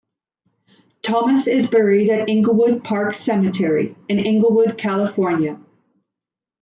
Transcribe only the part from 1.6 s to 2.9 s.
buried at Inglewood